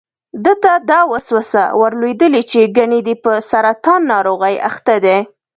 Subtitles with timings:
[0.43, 5.17] ده ته دا وسوسه ور لوېدلې چې ګني دی په سرطان ناروغۍ اخته دی.